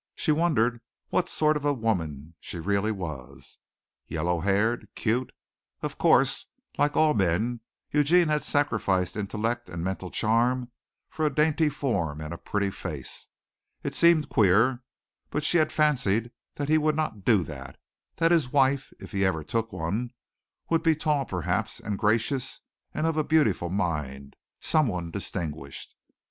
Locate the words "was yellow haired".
2.91-4.87